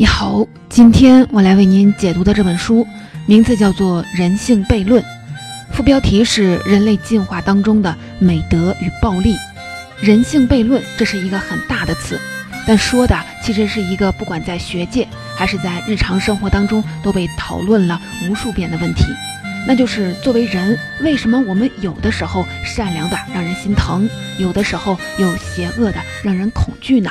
[0.00, 2.86] 你好，今天我来为您解读的这本书
[3.26, 5.02] 名字叫做《人性悖论》，
[5.74, 9.36] 副标题是“人类进化当中的美德与暴力”。
[10.00, 12.18] 人性悖论这是一个很大的词，
[12.66, 19.04] 但说的其实是一个不管在学界还是在日常生活当中都被讨论了无数遍的问题，
[19.68, 24.08] 那就是作为人，为什么我们有的时候善良的让人心疼，
[24.38, 27.10] 有的时候又邪恶的让人恐惧呢？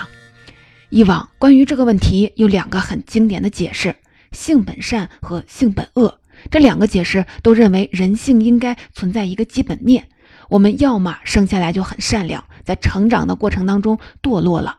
[0.89, 3.95] 以往关于这个问题有两个很经典的解释：
[4.31, 6.19] 性本善和性本恶。
[6.49, 10.07] 这两个解释都认为人性应该存在一个基本面，
[10.49, 14.77] 我们要么生下来就很善良，在成长的过程当中堕落了；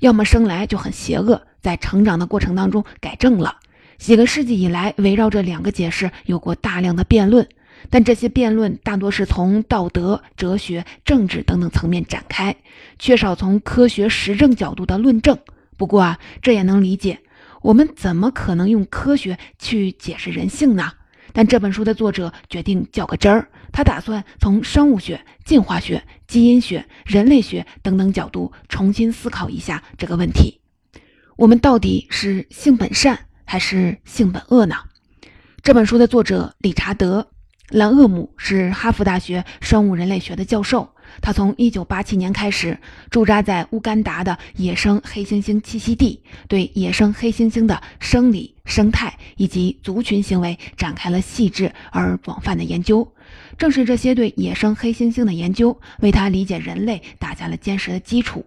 [0.00, 3.58] 要么生来就很邪恶，在成长的过程当中改正了。
[3.98, 7.46] 几个世纪以来，围绕这两个解释有过大量的辩论。
[7.90, 12.56] 但这些辩论大多是从道德、哲学、政治等等层面展开，
[12.98, 15.38] 缺少从科学实证角度的论证。
[15.76, 17.20] 不过啊，这也能理解，
[17.60, 20.92] 我们怎么可能用科学去解释人性呢？
[21.32, 30.60] 但这本书的作者决定较个真儿，他打算从生物学、进化学、基因学、人类学等等角度重新思考一下这个问题：
[31.36, 34.76] 我们到底是性本善还是性本恶呢？
[35.62, 37.28] 这本书的作者理查德。
[37.68, 40.90] 兰厄姆是哈佛大学生物人类学的教授，
[41.22, 42.78] 他从1987年开始
[43.10, 53.10] 驻扎在乌干达的野生黑猩猩栖息地，对野生黑猩猩的生理、生态以及族群行为展开了细致而广泛的研究。
[53.56, 58.44] 正是这些对野生黑猩猩的研究，为他理解人类打下了坚实的基础。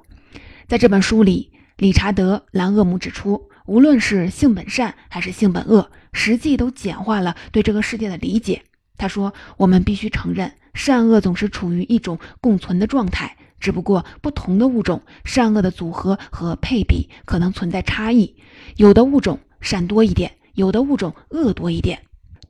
[0.67, 8.61] 在这本书里，理查德·兰厄姆指出，无论是性本善还是性本恶，实际都简化了对这个世界的理解。
[8.97, 18.35] 他说：“我们必须承认，善恶总是处于一种共存的状态，只不过不同的物种善恶的组合和配比可能存在差异。
[18.77, 21.99] 有的物种善多一点，有的物种恶多一点。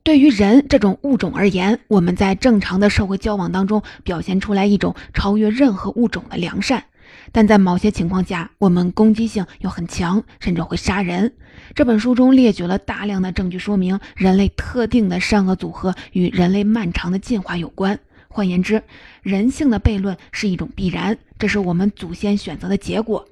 [0.04, 6.84] 对于人这种物种而言，我们在正常的社会交往当中表现出来一种超越任何物种的良善。”
[7.32, 11.34] 但在某些情况下，我们攻击性又很强，甚至会杀人。
[11.76, 18.00] 这本书中列举了大量的证据，说明人类特定的善恶组合与人类漫长的进化有关。
[18.30, 18.82] 换言之，
[19.22, 23.28] 人性的悖论是一种必然，这是我们祖先选择的结果。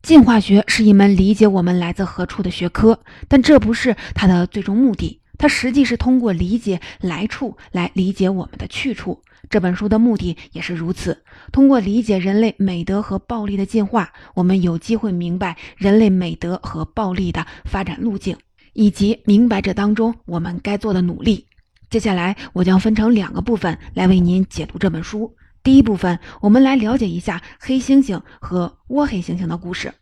[0.00, 2.98] 进化学是一门理解我们来自何处的学科，
[3.28, 5.20] 但这不是它的最终目的。
[5.36, 9.20] 它实际是通过理解来处来理解我们的去处。
[9.50, 11.22] 这本书的目的也是如此。
[11.52, 18.36] 通过理解人类美德和暴力的进化，我们有机会明白人类美德和暴力的发展路径，
[18.72, 21.46] 以及明白这当中我们该做的努力。
[21.90, 25.34] 接下来，我将分成两个部分来为您解读这本书。
[25.62, 29.92] 第一部分，我们来了解一下黑猩猩和倭黑猩猩的故事。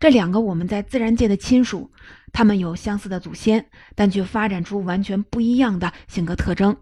[0.00, 1.90] 这两个我们在自然界的亲属，
[2.32, 6.76] 他们有相似的祖先，但却发展出完全不一样的性格特征。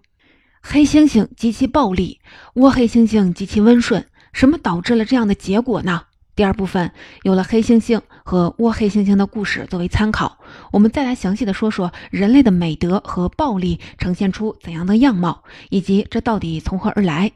[0.64, 2.20] 黑猩猩极其暴力，
[2.54, 4.06] 倭黑猩猩极其温顺。
[4.32, 6.04] 什么导致了这样的结果呢？
[6.34, 6.92] 第二部分
[7.24, 10.38] 有了黑猩猩和倭黑猩猩的故事作为参考，
[10.70, 17.32] 我们再来详细的说说人类的美德和暴力呈现出怎样的样貌，以及这到底从何而来。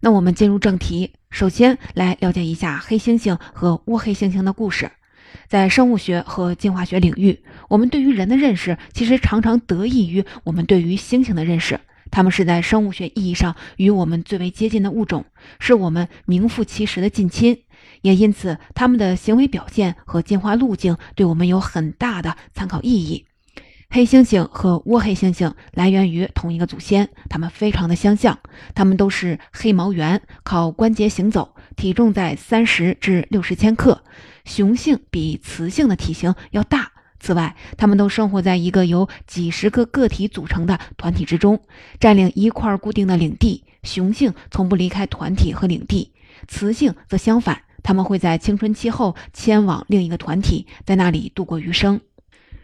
[0.00, 4.92] 那我们进入正题，首先来了解一下黑猩猩和倭黑猩猩的故事。
[5.48, 11.80] 在生物学和进化学领域，我们对于人的认识其实常常得益于我们对于猩猩的认识。
[12.12, 15.24] 它们是在生物学意义上与我们最为接近的物种，
[15.58, 17.64] 是我们名副其实的近亲，
[18.02, 23.26] 也因此它们的行为表现和进化路径对我们有很大的参考意义。
[23.88, 28.38] 黑猩猩和倭黑猩猩来源于同一个祖先，它们非常的相像，
[28.74, 34.02] 它们都是黑毛猿，靠关节行走，体重在三十至六十千克，
[34.44, 36.92] 雄性比雌性的体型要大。
[37.22, 41.62] 此外，它们都生活在一个由几十个个体组成的团体之中，
[42.00, 43.62] 占领一块固定的领地。
[43.84, 46.12] 雄性从不离开团体和领地，
[46.48, 52.00] 雌性则相反，它们会在青春期后迁往另一个团体，在那里度过余生。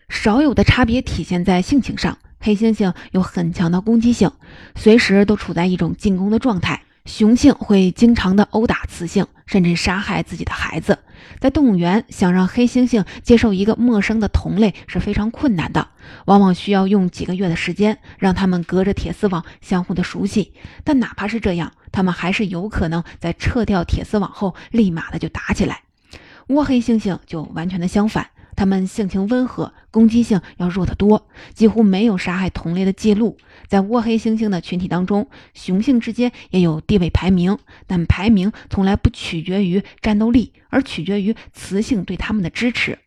[0.08, 4.30] 少有的差别体现在性情上，黑猩猩有很强的攻击性，
[4.74, 6.82] 随时都处在一种进攻的状态。
[7.08, 10.98] 雄性会经常的殴打雌性，甚至杀害自己的孩子。
[11.40, 15.88] 在动物园，想让黑猩猩接受一个陌生的同类是非常困难的，
[16.26, 20.52] 往往需要用几个月的时间，让他们隔着铁丝网相互的熟悉。
[20.84, 25.80] 但哪怕是这样，他们还是有可能在撤掉铁丝网后，立马的就打起来。
[26.48, 28.28] 窝黑猩猩就完全的相反。
[28.58, 33.36] 它们性情温和，攻击性要弱得多，几乎没有杀害同类的记录。
[33.68, 37.56] 在倭黑猩猩的群体当中，雄性之间也有地位排名，
[37.86, 42.98] 但排名从来不取决于战斗力，而取决于雌性对他们的支持。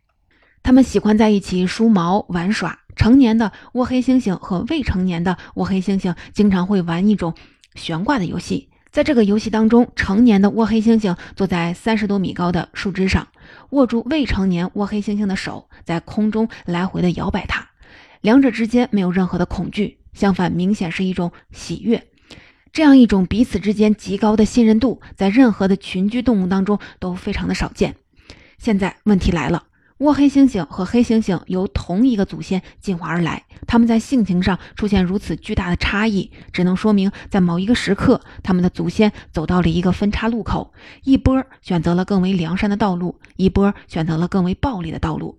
[0.63, 2.79] 它们喜欢在一起梳毛玩耍。
[2.95, 7.35] 成年的倭黑猩猩和未成年的倭黑猩猩经常会玩一种
[7.75, 8.69] 悬挂的游戏。
[8.91, 13.25] 在这个游戏当中，成年的倭黑猩猩坐在三十多米高的树枝上，
[13.69, 17.69] 握住未成年倭黑猩猩的手，在空中来回的摇摆它。
[18.19, 22.03] 两者之间没有任何的恐惧，相反，明显是一种喜悦。
[22.73, 27.95] 这样一种彼此之间极高的信任度，在任何的群居动物当中都非常的少见。
[28.57, 29.63] 现在问题来了。
[30.01, 45.37] 倭黑猩猩和黑猩猩由同一个祖先进化而来，它们在性情上出现如此巨大的差异，只能说明在某一个时刻，它们的祖先走到了一个分叉路口，一波选择了更为良善的道路，一波选择了更为暴力的道路。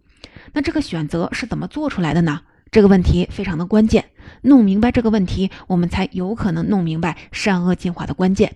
[0.52, 2.42] 那这个选择是怎么做出来的呢？
[2.70, 4.10] 这个问题非常的关键。
[4.42, 8.54] 弄明白这个问题，我们才有可能弄明白善恶进化的关键。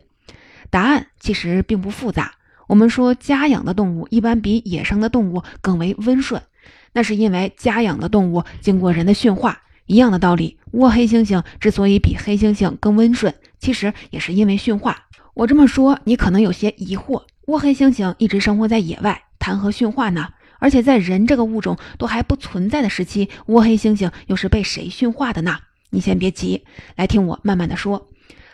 [0.70, 2.34] 答案其实并不复杂。
[2.66, 6.42] 我们说家养的动物一般比野生的动物更为温顺，
[6.92, 9.60] 那是因为家养的动物经过人的驯化。
[9.86, 15.04] 一样的道理，倭黑猩猩之所以比黑猩猩更温顺，其实也是因为驯化。
[15.34, 20.30] 我这么说，你可能有些疑惑：倭黑猩猩一直生活在野外，谈何驯化呢？
[20.58, 25.56] 而且在人这个物种都还不存在的时期，倭黑猩猩又是被谁驯化的呢？
[25.90, 26.64] 你先别急，
[26.96, 28.08] 来听我慢慢的说。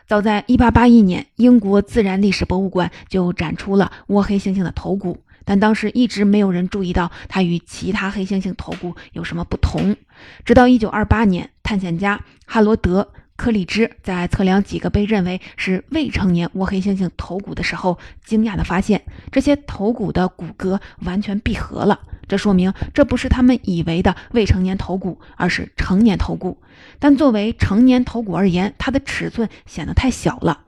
[0.06, 9.96] 早在1881年，英国自然历史博物馆就展出了倭黑猩猩的头骨，但当时一直没有人注意到它与其他黑猩猩头骨有什么不同。
[10.44, 21.98] 直到1928年，探险家哈罗德·科里兹在测量几个被认为是未成年倭黑猩猩头骨的时候，惊讶地发现，这些头骨的骨骼完全闭合了。
[22.28, 26.58] 这说明这不是他们以为的未成年头骨，而是成年头骨。
[26.98, 30.62] 但作为成年头骨而言，它的尺寸显得太小了。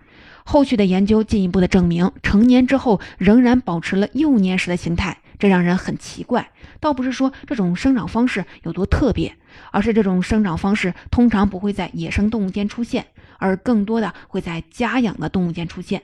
[0.45, 6.51] 后续的研究进一步的证明，成年之后仍然保持了幼年时的形态，这让人很奇怪。
[6.81, 9.35] 倒不是说这种生长方式有多特别，
[9.71, 13.07] 而是这种生长方式通常不会在野生动物间出现，
[13.39, 16.03] 而更多的会在家养的动物间出现。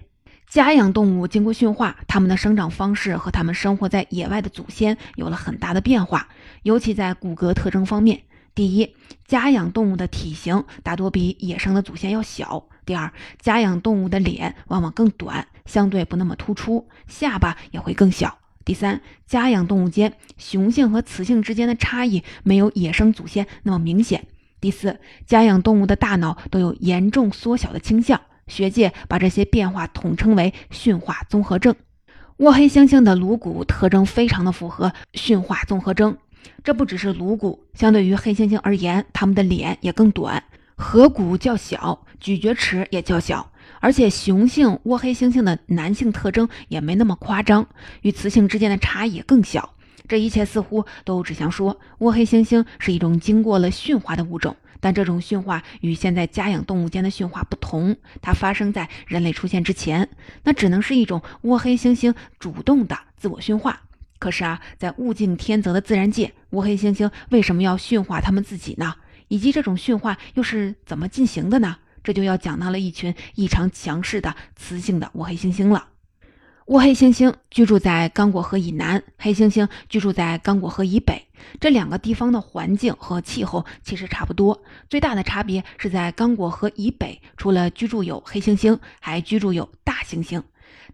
[0.50, 6.26] 家养动物经过驯化，它们的生长方式和它们生活在野外的祖先有了很大的变化，
[6.64, 8.23] 尤其在骨骼特征方面。
[8.52, 8.97] 第一，
[9.29, 18.31] 家养动物的体型大多比野生的祖先要小；第二，家养动物的脸往往更短，相对不那么突出，下巴也会更小；
[18.64, 24.23] 第三，家养动物间雄性和雌性之间的差异没有野生祖先那么明显；
[24.61, 28.20] 第四，家养动物的大脑都有严重缩小的倾向。
[28.50, 31.75] 学界把这些变化统称为驯化综合症。
[32.37, 36.19] 倭黑猩猩的颅骨特征非常的符合驯化综合征。
[36.64, 40.43] 这不只是颅骨，相对于黑猩猩而言，它们的脸也更短，
[40.76, 47.67] 颌骨较小，咀嚼齿也较小，而且雄性倭黑猩猩的男性特征也没那么夸张，
[48.00, 49.75] 与雌性之间的差异更小。
[50.08, 54.56] 这一切似乎都指向说，倭黑猩猩是一种经过了驯化的物种。
[54.80, 60.08] 但这种驯化与现在家养动物间的驯化不同，它发生在人类出现之前，
[60.44, 63.82] 那只能是一种倭黑猩猩主动的自我驯化。
[64.18, 68.96] 可是啊，在物竞天择的自然界，倭黑猩猩为什么要驯化它们自己呢？
[69.28, 71.76] 以及这种驯化又是怎么进行的呢？
[72.02, 75.88] 这就要讲到了一群异常强势的雌性的倭黑猩猩了。
[76.70, 81.26] 倭黑猩猩居住在刚果河以南，黑猩猩居住在刚果河以北。
[81.58, 90.40] 这两个地方的环境和气候其实差不多，最大的差别是在刚果河以北，除了居住有黑猩猩，还居住有大猩猩。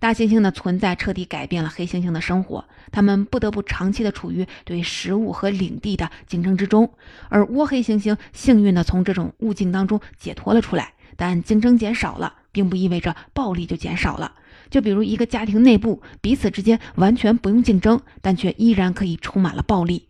[0.01, 6.91] 大猩猩的存在彻底改变了黑猩猩的生活，它们不得不长期的处于对食物和领地的竞争之中。
[7.29, 14.33] 而倭黑猩猩幸运的从这种物竞当中解脱了出来，但竞争减少了，并不意味着暴力就减少了。
[14.71, 20.09] 就比如一个家庭内部彼此之间完全不用竞争，但却依然可以充满了暴力。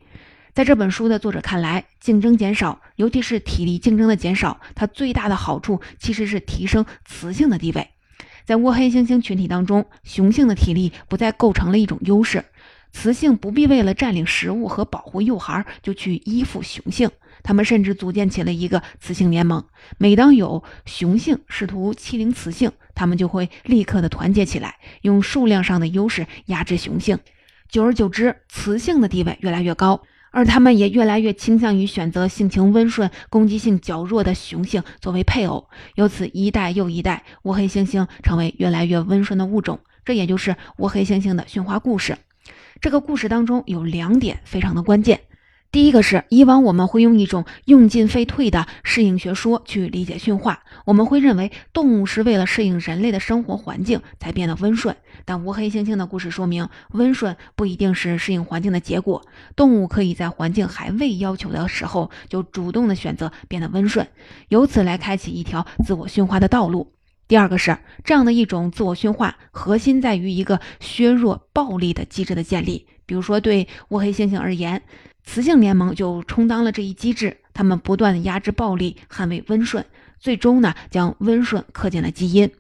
[0.55, 7.89] 在这本书的作者看来，竞争减少，尤其是体力竞争的减少，它最大的好处其实是提升雌性的地位。
[8.47, 12.45] 在倭黑猩猩群体当中，雄性的体力不再构成了一种优势，
[12.93, 17.11] 雌性不必为了占领食物和保护幼孩就去依附雄性。
[17.47, 19.65] 他们甚至组建起了一个雌性联盟。
[19.99, 27.21] 每当有雄性试图欺凌雌性，他们就会立刻的团结起来，用数量上的优势压制雄性。
[27.69, 35.69] 久而久之，雌性的地位越来越高，而他们也越来越倾向于选择性情温顺、攻击性较弱的雄性作为配偶。
[35.95, 39.79] 由此，一代又一代倭黑猩猩成为越来越温顺的物种。
[40.05, 42.17] 这也就是倭黑猩猩的驯化故事。
[42.81, 45.21] 这个故事当中有两点非常的关键。
[45.77, 54.97] 第一个是，以往我们会用一种用进废退的适应学说去理解驯化，我们会认为动物是为了适应人类的生活环境才变得温顺。
[55.27, 64.09] 但乌黑猩猩的故事说明，温顺不一定是适应环境的结果，动物可以在环境还未要求的时候就主动的选择变得温顺，
[64.49, 66.95] 由此来开启一条自我驯化的道路。
[67.29, 72.87] 第二个是，这样的一种自我驯化，核心在于一个削弱暴力的机制的建立。
[73.05, 74.83] 比如说，对乌黑猩猩而言。
[75.27, 79.85] 雌性联盟就充当了这一机制，他们不断的压制暴力，捍卫温顺，
[80.19, 82.51] 最终呢将温顺刻进了基因。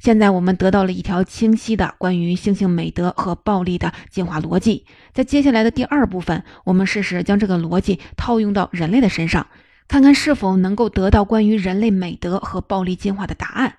[0.00, 4.84] 现在我们得到了一条清晰的关于猩猩美德和暴力的进化逻辑。
[5.14, 9.46] 在接下来的第二部分，我们试试将这个逻辑套用到人类的身上，
[9.88, 13.76] 看看是否能够得到关于人类美德和暴力进化的答案。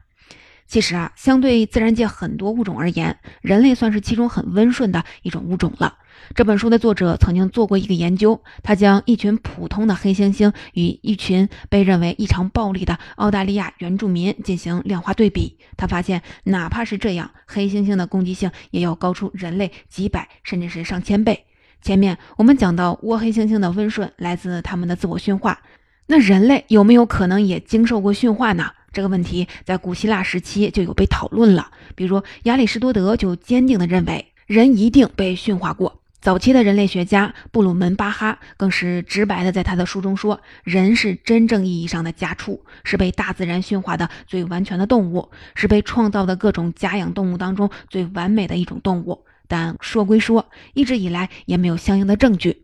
[0.65, 5.97] 其实啊，相对自然界很多物种而言，人类算是其中很温顺的一种物种了。
[6.33, 15.57] 这本书的作者曾经做过一个研究，他将一群普通的黑猩猩与一群被认为异常暴力的澳大利亚原住民进行量化对比。
[15.77, 21.45] 他发现，哪怕是这样，黑猩猩的攻击性也要高出人类几百甚至是上千倍。
[21.81, 25.61] 前面我们讲到，倭黑猩猩的温顺来自他们的自我驯化，
[26.07, 28.71] 那人类有没有可能也经受过驯化呢？
[28.91, 36.01] 这个问题在古希腊时期就有被讨论了，比如亚里士多德就坚定地认为人一定被驯化过。
[36.25, 49.23] 早期的人类学家布鲁门巴哈更是直白的在他的书中说，人是真正意义上的家畜，是被大自然驯化的最完全的动物，是被创造的各种家养动物当中最完美的一种动物。
[49.47, 52.63] 但说归说，一直以来也没有相应的证据。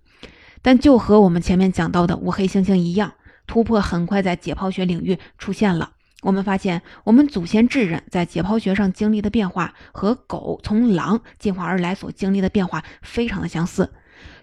[0.64, 3.14] 但就和我们前面讲到的五黑猩猩一样，
[3.46, 5.92] 突破很快在解剖学领域出现了。
[6.22, 13.92] 我们发现，我们祖先智人在解剖学上经历的变化，和狗从狼进化而来所经历的变化非常的相似。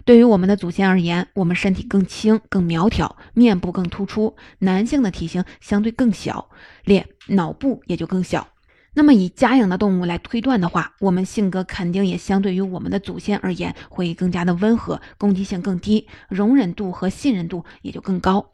[0.03, 6.49] 对于我们的祖先而言，我们身体更轻、更苗条，面部更突出，男性的体型相对更小，
[6.83, 8.47] 脸、脑部也就更小。
[8.93, 18.51] 那么，以家养的动物来推断的话，我们性格肯定也相对于我们的祖先而言，会更加的温和，攻击性更低，容忍度和信任度也就更高。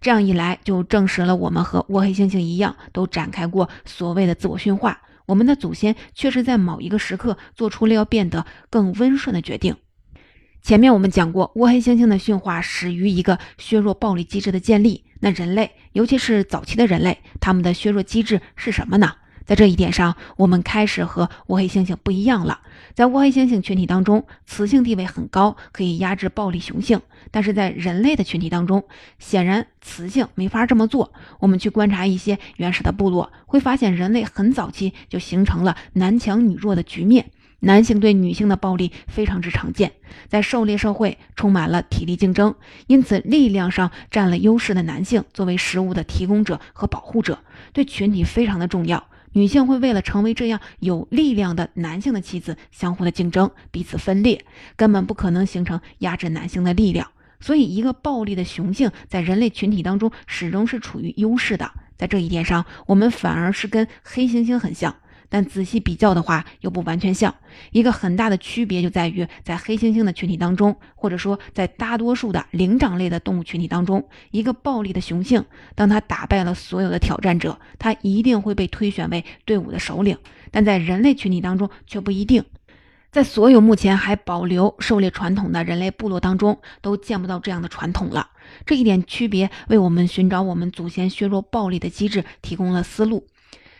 [0.00, 5.00] 这样一来，就证实了我们和倭黑猩猩一样，都展开过所谓的自我驯化。
[5.26, 9.76] 我们的祖先确实在某一个时刻做出了要变得更温顺的决定。
[10.62, 15.04] 前面我们讲过，倭黑猩猩的驯化始于一个削弱暴力机制的建立。
[15.20, 19.14] 那人类，尤其是早期的人类，他们的削弱机制是什么呢？
[19.46, 22.60] 在这一点上，我们开始和乌黑猩猩不一样了。
[22.94, 26.98] 在乌黑猩猩群体当中，雌性地位很高，可以压制暴力雄性；
[27.30, 28.84] 但是在人类的群体当中，
[29.20, 31.12] 显然雌性没法这么做。
[31.38, 39.92] 我们去观察一些原始的部落，会发现人类很早期就形成了男强女弱的局面，男性对女性的暴力非常之常见。
[40.28, 42.56] 在狩猎社会，充满了体力竞争，
[42.88, 47.38] 因此力量上占了优势的男性，作为食物的提供者和保护者，
[47.72, 49.06] 对群体非常的重要。
[49.36, 57.06] 女性会为了成为这样有力量的男性的妻子，相互的竞争，彼此分裂，根本不可能形成压制男性的力量。
[57.38, 61.70] 所以，一个暴力的雄性在人类群体当中始终是处于优势的。
[61.98, 64.96] 在这一点上，我们反而是跟黑猩猩很像。
[65.28, 67.34] 但仔细比较的话，又不完全像。
[67.72, 80.16] 一个很大的区别就在于，在黑猩猩的群体当中，或者说在大多数的灵长类的动物群体当中，一个暴力的雄性，当他打败了所有的挑战者，他一定会被推选为队伍的首领。
[80.50, 82.44] 但在人类群体当中却不一定，
[83.10, 88.30] 在所有目前还保留狩猎传统的人类部落当中，都见不到这样的传统了。
[88.64, 93.26] 这一点区别为我们寻找我们祖先削弱暴力的机制提供了思路。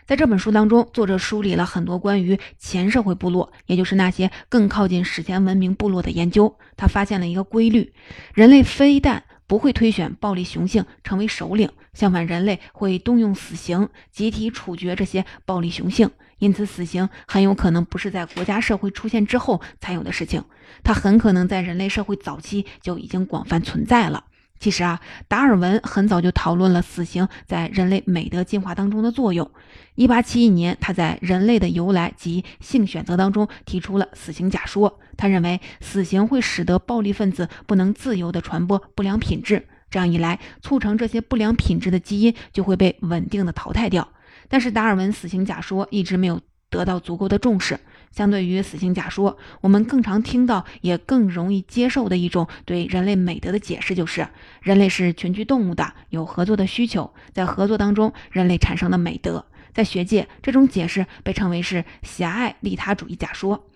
[0.06, 6.56] 在这本书当中，作者梳理了很多关于前社会部落，也就是那些更靠近史前文明部落的研究。
[6.76, 7.92] 他发现了一个规律：
[8.32, 16.08] 人类非但不会推选暴力雄性成为首领，相反，人类会动用死刑，集体处决这些暴力雄性。
[16.38, 20.44] 因此，死刑很有可能不是在国家社会出现之后才有的事情，
[20.84, 24.26] 它很可能在人类社会早期就已经广泛存在了。
[24.58, 29.50] 其实啊，达尔文很早就讨论了死刑在人类美德进化当中的作用。
[29.94, 34.98] 一八七一年，他在《人类的由来及性选择》当中提出了死刑假说。
[35.16, 44.06] 他认为死刑会使得暴力分子不能自由地传播不良品质，这样一来，促成这些不良品质的基因就会被稳定的淘汰掉。
[44.48, 47.78] 但是，达尔文死刑假说一直没有得到足够的重视。
[48.16, 54.26] 相对于死刑假说，我们更常听到也更容易接受的一种对人类美德的解释，就是
[54.62, 59.44] 人类是群居动物的，有合作的需求，在合作当中，人类产生的美德。
[59.74, 63.66] 在学界，这种解释被称为是狭隘利他主义假说。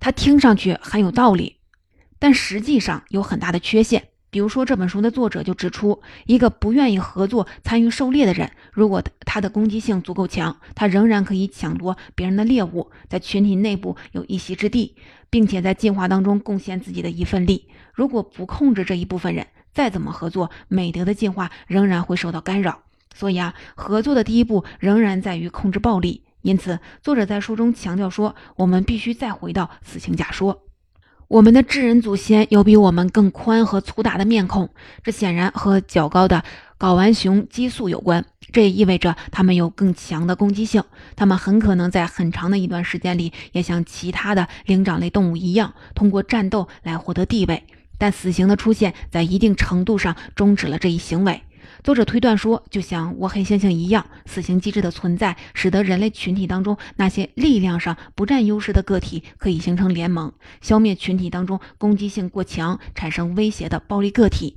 [0.00, 1.58] 它听上去很有道理，
[2.18, 4.08] 但实际上有很大的缺陷。
[4.32, 14.96] 比如说，这本书的作者就指出，一个不愿意合作、参与狩猎的人，如果他的攻击性足够强，他仍然可以抢夺别人的猎物，在群体内部有一席之地，
[15.28, 17.68] 并且在进化当中贡献自己的一份力。
[17.92, 22.80] 如果不控制这一部分人，再怎么合作，美德的进化仍然会受到干扰。
[23.14, 26.22] 所以啊，合作的第一步仍然在于控制暴力。
[26.40, 30.62] 因此，作者在书中强调说，我们必须再回到死刑假说。
[31.32, 34.68] 我们的智人祖先有比我们更宽和粗大的面孔，
[35.02, 36.44] 这显然和较高的
[36.78, 38.26] 睾丸雄激素有关。
[38.52, 40.84] 这也意味着他们有更强的攻击性，
[41.16, 47.64] 他们很可能在很长的一段时间里也像其他的灵长类动物一样，通过战斗来获得地位。
[47.96, 51.40] 但死刑的出现，在一定程度上终止了这一行为。
[51.82, 64.56] 作者推断说，就像我黑猩猩一样，死刑机制的存在使得人类群体当中那些力量上不占优势的个体可以形成联盟，消灭群体当中攻击性过强、产生威胁的暴力个体。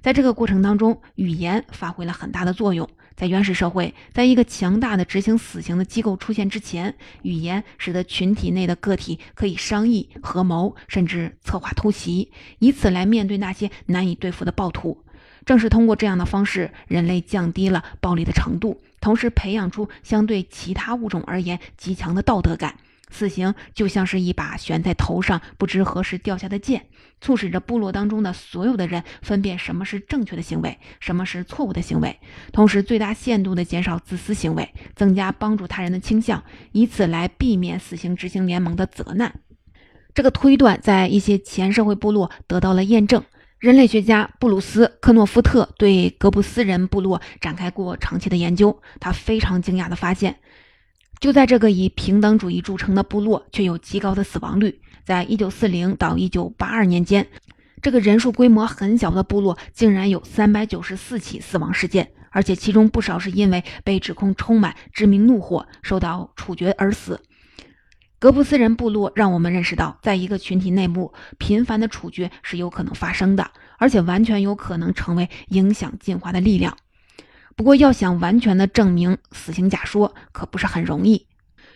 [0.00, 2.88] 在这个过程当中，语言发挥了很大的作用。
[3.14, 15.04] 在原始社会，在一个强大的执行死刑的机构出现之前，语言使得群体内的个体可以商议、合谋，甚至策划偷袭，以此来面对那些难以对付的暴徒。
[15.44, 22.76] 正是通过这样的方式，人类降低了暴力的程度，同时培养出相对其他物种而言极强的道德感。
[23.10, 26.86] 死刑就像是一把悬在头上不知何时掉下的剑，
[27.20, 32.18] 促使着部落当中的所有的人分辨什么是正确的行为，什么是错误的行为，
[32.52, 39.40] 同时最大限度地减少自私行为，增加帮助他人的倾向，以此来避免死刑执行联盟的责难。
[40.14, 43.22] 这个推断在一些前社会部落得到了验证。
[43.62, 50.34] 人类学家布鲁斯·科诺夫特对格布斯人部落展开过长期的研究，他非常惊讶地发现，
[51.20, 54.80] 就在这个以平等主义著称的部落，却有极高的死亡率。
[55.04, 57.24] 在一九四零到一九八二年间，
[57.80, 67.20] 这个人数规模很小的部落竟然有三百九十四起死亡事件，而且其中不少是因为被指控充满致命怒火，受到处决而死。
[68.22, 76.76] 格布斯人部落让我们认识到，在一个群体内部，频繁的处决是有可能发生的，而且完全有可能成为影响进化的力量。
[77.56, 81.26] 不过，要想完全的证明死刑假说，可不是很容易。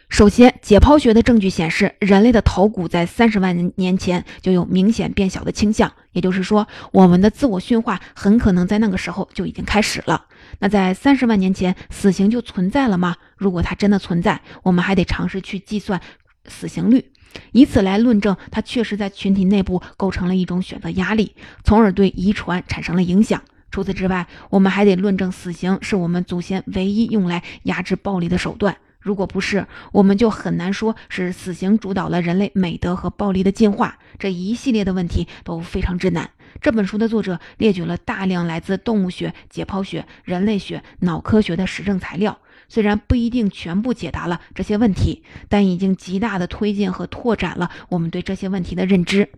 [0.09, 10.27] 首先，解剖学的证据显示，人类的头骨在三十万年前就有明显变小的倾向，也就是说，我们的自我驯化很可能在那个时候就已经开始了。
[10.61, 13.17] 那在三十万年前，死刑就存在了吗？
[13.37, 16.01] 如果它真的存在，我们还得尝试去计算。
[16.49, 17.05] 死刑率，
[17.53, 23.43] 以此来论证它确实在群体内部构成了一种选择压力，从而对遗传产生了影响。
[23.71, 28.77] 除此之外，我们还得论证死刑是我们祖先唯一用来压制暴力的手段。
[28.99, 33.99] 如果不是，我们就很难说是死刑主导了人类美德和暴力的进化。
[34.19, 36.31] 这一系列的问题都非常之难。
[36.61, 42.38] 这本书的作者列举了大量来自动物学、解剖学、人类学、脑科学的实证材料。
[42.69, 49.29] 虽然不一定全部解答了这些问题，但已经极大的推进和拓展了我们对这些问题的认知。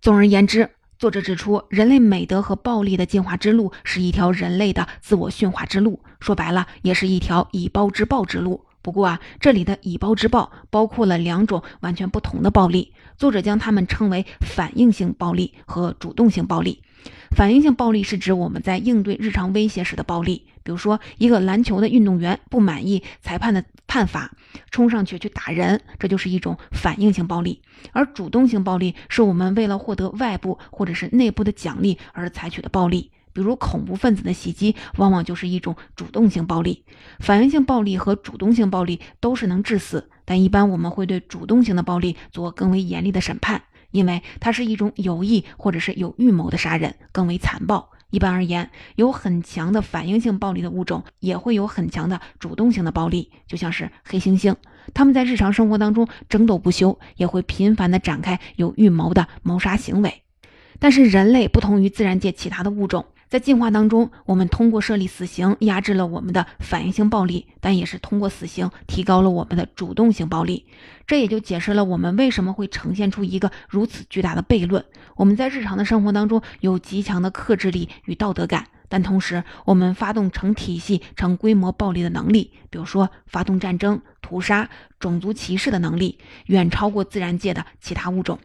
[0.00, 8.64] 总而言之，作者指出，人类美德和暴力的进化之路是一条人类的自我驯化之路，说白了，也是一条以暴制暴之路。
[8.82, 16.82] 不过啊，这里的以暴制暴包括了两种完全不同的暴力，作者将它们称为反应性暴力和主动性暴力。
[17.30, 24.30] 反应性暴力是指我们在应对日常威胁时的暴力，比如说一个篮球的运动员不满意裁判的判罚，
[24.70, 27.62] 冲上去去打人，这就是一种反应性暴力。
[27.92, 36.84] 而主动性暴力是我们为了获得外部或者是内部的奖励而采取的暴力，比如恐怖分子的袭击，往往就是一种主动性暴力。
[37.20, 43.62] 反应性暴力和主动性暴力都是能致死，但一般我们会对主动性的暴力做更为严厉的审判。
[43.90, 47.90] 因为它是一种有意或者是有预谋的杀人，更为残暴。
[48.08, 54.56] 一般而言，有很强的反应性暴力的物种也会有很强的主动性的暴力，就像是黑猩猩，
[54.94, 60.22] 他们在日常生活当中争斗不休，也会频繁地展开有预谋的谋杀行为。
[60.78, 63.04] 但是人类不同于自然界其他的物种。
[63.32, 70.66] 在进化当中，我们通过设立死刑压制了我们的反应性暴力，但也是通过死刑提高了我们的主动性暴力。
[71.06, 74.84] 这也就解释了我们为什么会呈现出一个如此巨大的悖论。
[75.16, 84.68] 我们在日常的生活当中有极强的克制力与道德感，但同时我们发动成体系、成规模暴力的能力，比如说发动战争、屠杀、
[85.00, 86.18] 种族歧视的能力，
[86.48, 88.38] 远超过自然界的其他物种。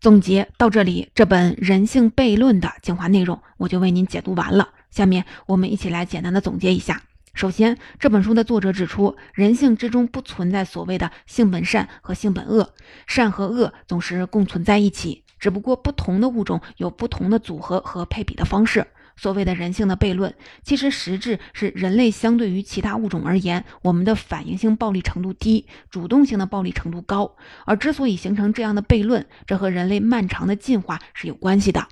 [0.00, 4.70] 总结到这里，这本《人性悖论》的精华内容我就为您解读完了。
[4.90, 7.02] 下面我们一起来简单的总结一下。
[7.34, 12.72] 首先，这本书的作者指出，人性之中不存在所谓的性本善和性本恶，
[13.06, 15.22] 善和恶总是共存在一起。
[15.38, 18.86] 只不过不同的物种有不同的组合和配比的方式。
[19.20, 27.36] 所谓的人性的悖论，其实实质是人类相对于其他物种而言，我们的反应性暴力程度低，主动性的暴力程度高。
[27.66, 31.86] 而之所以形成这样的悖论，这和人类漫长的进化是有关系的。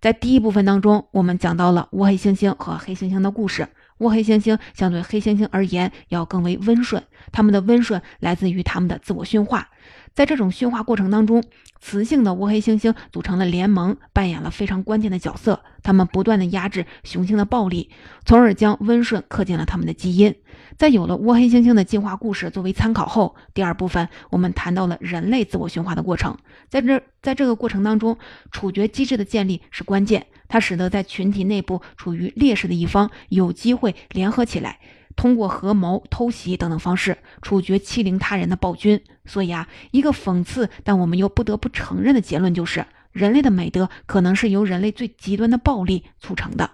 [0.00, 3.68] 在第一部分当中，我们讲到了乌黑猩猩和黑猩猩的故事。
[3.98, 9.68] 乌黑猩猩相对黑猩猩而言要更为温顺，它们的温顺来自于它们的自我驯化。
[10.16, 11.44] 在这种驯化过程当中，
[11.78, 15.60] 雌性的乌黑猩猩组成了联盟，扮演了非常关键的角色。
[15.82, 17.90] 它们不断的压制雄性的暴力，
[18.24, 20.34] 从而将温顺刻进了它们的基因。
[20.78, 26.34] 在有了乌黑猩猩的进化故事作为参考后，第二部分我们谈到了人类自我驯化的过程。
[26.70, 28.16] 在这，在这个过程当中，
[28.50, 34.80] 处决机制的建立是关键，它使得在群体内部处于劣势的一方有机会联合起来。
[35.16, 39.02] 通过合谋、偷袭等等方式处决欺凌他人的暴君。
[39.24, 46.70] 所以啊，一个讽刺但我们又不得不承认的结论就是：人类的美德可能是由人类最极端的暴力促成的。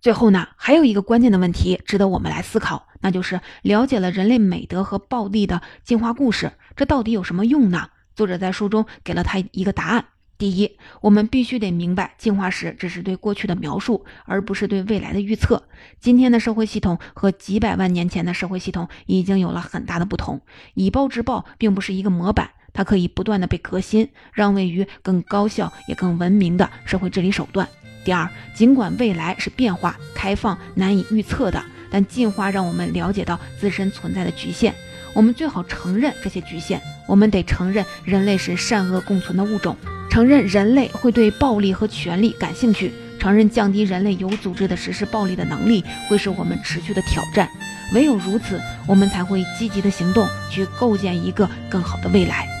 [0.00, 7.90] 最后呢，还有一个关键的问题值得我们来思考，那就是了解了人类美德和暴力的进化故事，这到底有什么用呢？
[8.14, 10.06] 作者在书中给了他一个答案。
[10.38, 15.66] 第一，我们必须得明白，进化史只是对过去的描述，而不是对未来的预测。
[15.98, 20.42] 今天的社会系统和几百万年前的社会系统已经有了很大的不同。
[20.74, 27.66] 以暴制暴并不是一个模板，它可以不断的被革新，让位于更高效也更文明的社会治理手段。
[28.04, 34.74] 第二，尽管未来是变化、开放、难以预测的，但进化让我们了解到自身存在的局限。
[35.14, 36.78] 我们最好承认这些局限。
[37.08, 39.74] 我们得承认，人类是善恶共存的物种。
[40.10, 47.48] 承认人类会对暴力和权力感兴趣，承认降低人类有组织的实施暴力的能力会是我们持续的挑战。
[47.94, 52.55] 唯有如此，我们才会积极的行动，去构建一个更好的未来。